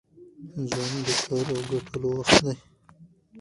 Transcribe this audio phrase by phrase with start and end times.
[0.69, 2.53] ځواني د کار او ګټلو وخت دی.